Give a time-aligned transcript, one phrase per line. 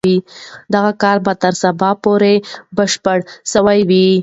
[0.73, 2.33] دغه کار به تر سبا پورې
[2.77, 3.17] بشپړ
[3.53, 4.07] سوی وي.